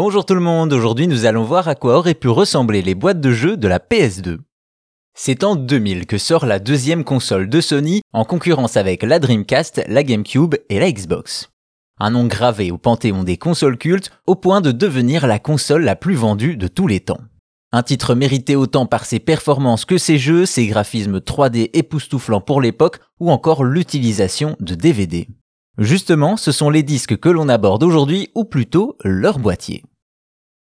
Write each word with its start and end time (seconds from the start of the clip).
Bonjour 0.00 0.24
tout 0.24 0.36
le 0.36 0.40
monde, 0.40 0.72
aujourd'hui 0.72 1.08
nous 1.08 1.26
allons 1.26 1.42
voir 1.42 1.66
à 1.66 1.74
quoi 1.74 1.98
auraient 1.98 2.14
pu 2.14 2.28
ressembler 2.28 2.82
les 2.82 2.94
boîtes 2.94 3.20
de 3.20 3.32
jeux 3.32 3.56
de 3.56 3.66
la 3.66 3.80
PS2. 3.80 4.38
C'est 5.14 5.42
en 5.42 5.56
2000 5.56 6.06
que 6.06 6.18
sort 6.18 6.46
la 6.46 6.60
deuxième 6.60 7.02
console 7.02 7.48
de 7.48 7.60
Sony 7.60 8.02
en 8.12 8.24
concurrence 8.24 8.76
avec 8.76 9.02
la 9.02 9.18
Dreamcast, 9.18 9.82
la 9.88 10.04
GameCube 10.04 10.54
et 10.68 10.78
la 10.78 10.92
Xbox. 10.92 11.50
Un 11.98 12.10
nom 12.10 12.26
gravé 12.26 12.70
au 12.70 12.78
panthéon 12.78 13.24
des 13.24 13.38
consoles 13.38 13.76
cultes 13.76 14.12
au 14.28 14.36
point 14.36 14.60
de 14.60 14.70
devenir 14.70 15.26
la 15.26 15.40
console 15.40 15.82
la 15.82 15.96
plus 15.96 16.14
vendue 16.14 16.56
de 16.56 16.68
tous 16.68 16.86
les 16.86 17.00
temps. 17.00 17.18
Un 17.72 17.82
titre 17.82 18.14
mérité 18.14 18.54
autant 18.54 18.86
par 18.86 19.04
ses 19.04 19.18
performances 19.18 19.84
que 19.84 19.98
ses 19.98 20.16
jeux, 20.16 20.46
ses 20.46 20.68
graphismes 20.68 21.18
3D 21.18 21.70
époustouflants 21.72 22.40
pour 22.40 22.60
l'époque 22.60 23.00
ou 23.18 23.32
encore 23.32 23.64
l'utilisation 23.64 24.54
de 24.60 24.76
DVD. 24.76 25.26
Justement, 25.78 26.36
ce 26.36 26.50
sont 26.50 26.70
les 26.70 26.82
disques 26.82 27.16
que 27.16 27.28
l'on 27.28 27.48
aborde 27.48 27.84
aujourd'hui, 27.84 28.30
ou 28.34 28.44
plutôt 28.44 28.96
leur 29.04 29.38
boîtier. 29.38 29.84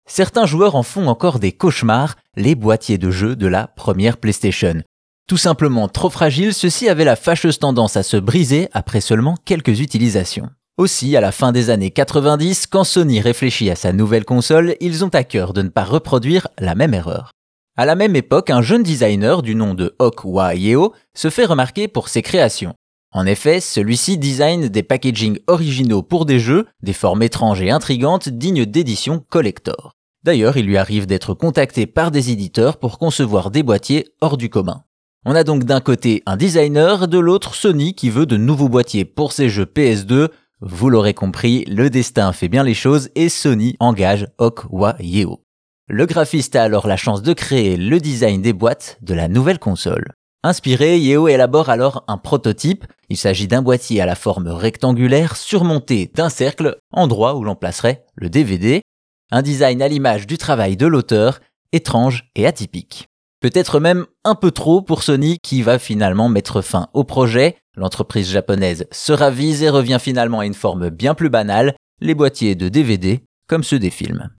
Certains 0.07 0.45
joueurs 0.45 0.75
en 0.75 0.83
font 0.83 1.07
encore 1.07 1.37
des 1.37 1.51
cauchemars, 1.51 2.15
les 2.37 2.55
boîtiers 2.55 2.97
de 2.97 3.11
jeux 3.11 3.35
de 3.35 3.45
la 3.45 3.67
première 3.67 4.17
PlayStation. 4.17 4.81
Tout 5.27 5.35
simplement 5.35 5.89
trop 5.89 6.09
fragiles, 6.09 6.53
ceux-ci 6.53 6.87
avaient 6.87 7.03
la 7.03 7.17
fâcheuse 7.17 7.59
tendance 7.59 7.97
à 7.97 8.03
se 8.03 8.15
briser 8.15 8.69
après 8.71 9.01
seulement 9.01 9.35
quelques 9.43 9.81
utilisations. 9.81 10.49
Aussi, 10.77 11.17
à 11.17 11.21
la 11.21 11.33
fin 11.33 11.51
des 11.51 11.69
années 11.69 11.91
90, 11.91 12.67
quand 12.67 12.85
Sony 12.85 13.19
réfléchit 13.19 13.69
à 13.69 13.75
sa 13.75 13.91
nouvelle 13.91 14.23
console, 14.23 14.75
ils 14.79 15.03
ont 15.03 15.09
à 15.09 15.25
cœur 15.25 15.51
de 15.51 15.61
ne 15.63 15.69
pas 15.69 15.83
reproduire 15.83 16.47
la 16.57 16.75
même 16.75 16.93
erreur. 16.93 17.31
À 17.75 17.85
la 17.85 17.95
même 17.95 18.15
époque, 18.15 18.49
un 18.49 18.61
jeune 18.61 18.83
designer 18.83 19.41
du 19.41 19.55
nom 19.55 19.73
de 19.73 19.93
Wa 20.23 20.55
Yeo 20.55 20.93
se 21.15 21.29
fait 21.29 21.45
remarquer 21.45 21.89
pour 21.89 22.07
ses 22.07 22.21
créations. 22.21 22.75
En 23.11 23.25
effet, 23.25 23.59
celui-ci 23.59 24.17
design 24.17 24.69
des 24.69 24.83
packagings 24.83 25.39
originaux 25.47 26.03
pour 26.03 26.25
des 26.25 26.39
jeux, 26.39 26.65
des 26.81 26.93
formes 26.93 27.23
étranges 27.23 27.61
et 27.61 27.71
intrigantes 27.71 28.29
dignes 28.29 28.65
d'édition 28.65 29.23
collector. 29.29 29.96
D'ailleurs, 30.27 30.57
il 30.57 30.65
lui 30.65 30.75
arrive 30.75 31.05
d'être 31.05 31.33
contacté 31.33 31.85
par 31.85 32.11
des 32.11 32.31
éditeurs 32.31 32.75
pour 32.75 32.99
concevoir 32.99 33.49
des 33.49 33.63
boîtiers 33.63 34.09
hors 34.19 34.35
du 34.35 34.49
commun. 34.49 34.83
On 35.25 35.33
a 35.35 35.45
donc 35.45 35.63
d'un 35.63 35.79
côté 35.79 36.21
un 36.25 36.35
designer, 36.35 37.07
de 37.07 37.17
l'autre 37.17 37.55
Sony 37.55 37.93
qui 37.93 38.09
veut 38.09 38.25
de 38.25 38.35
nouveaux 38.35 38.67
boîtiers 38.67 39.05
pour 39.05 39.31
ses 39.31 39.47
jeux 39.47 39.63
PS2. 39.63 40.27
Vous 40.59 40.89
l'aurez 40.89 41.13
compris, 41.13 41.63
le 41.69 41.89
destin 41.89 42.33
fait 42.33 42.49
bien 42.49 42.63
les 42.63 42.73
choses 42.73 43.07
et 43.15 43.29
Sony 43.29 43.77
engage 43.79 44.27
Okwa 44.37 44.97
Yeo. 44.99 45.45
Le 45.87 46.05
graphiste 46.05 46.57
a 46.57 46.63
alors 46.63 46.87
la 46.87 46.97
chance 46.97 47.21
de 47.21 47.31
créer 47.31 47.77
le 47.77 47.97
design 48.01 48.41
des 48.41 48.51
boîtes 48.51 48.97
de 49.01 49.13
la 49.13 49.29
nouvelle 49.29 49.59
console. 49.59 50.11
Inspiré, 50.43 50.99
Yeo 50.99 51.29
élabore 51.29 51.69
alors 51.69 52.03
un 52.09 52.17
prototype. 52.17 52.83
Il 53.07 53.15
s'agit 53.15 53.47
d'un 53.47 53.61
boîtier 53.61 54.01
à 54.01 54.05
la 54.05 54.15
forme 54.15 54.49
rectangulaire 54.49 55.37
surmonté 55.37 56.11
d'un 56.13 56.27
cercle, 56.27 56.79
endroit 56.91 57.37
où 57.37 57.45
l'on 57.45 57.55
placerait 57.55 58.03
le 58.15 58.29
DVD. 58.29 58.81
Un 59.29 59.41
design 59.41 59.81
à 59.81 59.89
l'image 59.89 60.25
du 60.25 60.37
travail 60.37 60.77
de 60.77 60.87
l'auteur, 60.87 61.41
étrange 61.73 62.31
et 62.35 62.47
atypique. 62.47 63.09
Peut-être 63.41 63.81
même 63.81 64.05
un 64.23 64.35
peu 64.35 64.51
trop 64.51 64.81
pour 64.81 65.03
Sony 65.03 65.37
qui 65.43 65.61
va 65.61 65.79
finalement 65.79 66.29
mettre 66.29 66.61
fin 66.61 66.87
au 66.93 67.03
projet. 67.03 67.57
L'entreprise 67.75 68.29
japonaise 68.29 68.87
se 68.89 69.11
ravise 69.11 69.63
et 69.63 69.69
revient 69.69 69.99
finalement 69.99 70.39
à 70.39 70.45
une 70.45 70.53
forme 70.53 70.89
bien 70.89 71.13
plus 71.13 71.29
banale, 71.29 71.75
les 71.99 72.15
boîtiers 72.15 72.55
de 72.55 72.69
DVD 72.69 73.21
comme 73.49 73.65
ceux 73.65 73.79
des 73.79 73.89
films. 73.89 74.29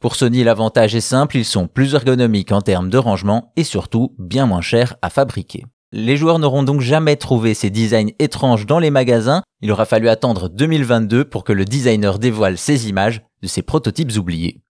Pour 0.00 0.14
Sony, 0.14 0.44
l'avantage 0.44 0.94
est 0.94 1.00
simple, 1.00 1.38
ils 1.38 1.46
sont 1.46 1.66
plus 1.66 1.94
ergonomiques 1.94 2.52
en 2.52 2.60
termes 2.60 2.90
de 2.90 2.98
rangement 2.98 3.50
et 3.56 3.64
surtout 3.64 4.14
bien 4.18 4.44
moins 4.44 4.60
chers 4.60 4.96
à 5.00 5.08
fabriquer. 5.08 5.64
Les 5.90 6.16
joueurs 6.16 6.38
n'auront 6.38 6.64
donc 6.64 6.80
jamais 6.80 7.16
trouvé 7.16 7.54
ces 7.54 7.70
designs 7.70 8.10
étranges 8.18 8.66
dans 8.66 8.80
les 8.80 8.90
magasins, 8.90 9.42
il 9.62 9.70
aura 9.70 9.86
fallu 9.86 10.08
attendre 10.08 10.48
2022 10.48 11.24
pour 11.24 11.44
que 11.44 11.52
le 11.52 11.64
designer 11.64 12.18
dévoile 12.18 12.58
ces 12.58 12.88
images 12.88 13.22
de 13.44 13.48
ces 13.48 13.60
prototypes 13.60 14.16
oubliés. 14.16 14.62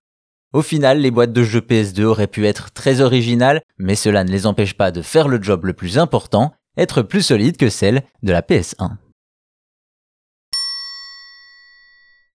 Au 0.52 0.60
final, 0.60 0.98
les 0.98 1.12
boîtes 1.12 1.32
de 1.32 1.44
jeux 1.44 1.60
PS2 1.60 2.02
auraient 2.02 2.26
pu 2.26 2.44
être 2.44 2.72
très 2.72 3.00
originales, 3.00 3.62
mais 3.78 3.94
cela 3.94 4.24
ne 4.24 4.30
les 4.30 4.46
empêche 4.46 4.74
pas 4.74 4.90
de 4.90 5.00
faire 5.00 5.28
le 5.28 5.40
job 5.40 5.64
le 5.64 5.74
plus 5.74 5.96
important, 5.96 6.52
être 6.76 7.02
plus 7.02 7.22
solides 7.22 7.56
que 7.56 7.68
celles 7.68 8.02
de 8.24 8.32
la 8.32 8.42
PS1. 8.42 8.96